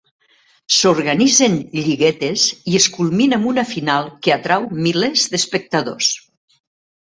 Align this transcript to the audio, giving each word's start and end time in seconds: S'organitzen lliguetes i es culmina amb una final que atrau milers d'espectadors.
S'organitzen 0.77 1.57
lliguetes 1.81 2.45
i 2.73 2.79
es 2.81 2.89
culmina 2.97 3.39
amb 3.41 3.47
una 3.53 3.67
final 3.75 4.11
que 4.25 4.35
atrau 4.39 4.69
milers 4.89 5.29
d'espectadors. 5.37 6.13